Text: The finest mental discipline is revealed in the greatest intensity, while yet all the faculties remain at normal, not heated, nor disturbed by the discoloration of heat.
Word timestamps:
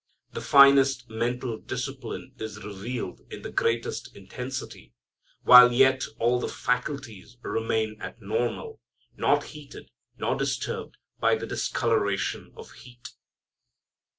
The 0.33 0.41
finest 0.41 1.11
mental 1.11 1.59
discipline 1.59 2.33
is 2.39 2.63
revealed 2.63 3.21
in 3.29 3.43
the 3.43 3.51
greatest 3.51 4.15
intensity, 4.15 4.93
while 5.43 5.71
yet 5.71 6.05
all 6.17 6.39
the 6.39 6.49
faculties 6.49 7.37
remain 7.43 8.01
at 8.01 8.19
normal, 8.19 8.79
not 9.15 9.43
heated, 9.43 9.91
nor 10.17 10.35
disturbed 10.35 10.97
by 11.19 11.35
the 11.35 11.45
discoloration 11.45 12.51
of 12.57 12.71
heat. 12.71 13.09